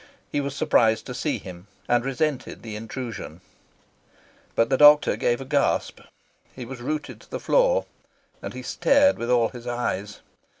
He 0.31 0.41
was 0.41 0.55
surprised 0.55 1.05
to 1.05 1.13
see 1.13 1.37
him, 1.37 1.67
and 1.87 2.03
resented 2.03 2.63
the 2.63 2.75
intrusion. 2.75 3.39
But 4.55 4.71
the 4.71 4.77
doctor 4.77 5.15
gave 5.15 5.39
a 5.39 5.45
gasp, 5.45 5.99
he 6.55 6.65
was 6.65 6.81
rooted 6.81 7.21
to 7.21 7.29
the 7.29 7.39
floor, 7.39 7.85
and 8.41 8.55
he 8.55 8.63
stared 8.63 9.19
with 9.19 9.29
all 9.29 9.49
his 9.49 9.67
eyes. 9.67 10.21